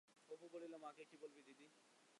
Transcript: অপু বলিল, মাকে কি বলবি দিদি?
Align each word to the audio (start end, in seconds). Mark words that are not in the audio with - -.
অপু 0.31 0.45
বলিল, 0.53 0.73
মাকে 0.83 1.03
কি 1.09 1.15
বলবি 1.21 1.41
দিদি? 1.47 1.65